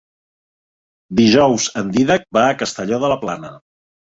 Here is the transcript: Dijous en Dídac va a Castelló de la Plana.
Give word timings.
Dijous 1.19 1.67
en 1.83 1.91
Dídac 1.99 2.27
va 2.39 2.47
a 2.47 2.59
Castelló 2.63 3.01
de 3.05 3.13
la 3.13 3.23
Plana. 3.27 3.57